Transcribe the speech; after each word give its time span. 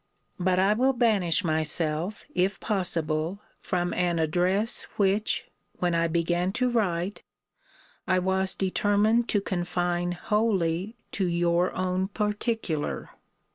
But 0.39 0.57
I 0.57 0.73
will 0.73 0.93
banish 0.93 1.43
myself, 1.43 2.25
if 2.33 2.59
possible, 2.59 3.39
from 3.59 3.93
an 3.93 4.17
address 4.17 4.81
which, 4.97 5.45
when 5.73 5.93
I 5.93 6.07
began 6.07 6.51
to 6.53 6.71
write, 6.71 7.21
I 8.07 8.17
was 8.17 8.55
determined 8.55 9.29
to 9.29 9.41
confine 9.41 10.13
wholly 10.13 10.95
to 11.11 11.27
your 11.27 11.71
own 11.75 12.07
particular. 12.07 13.11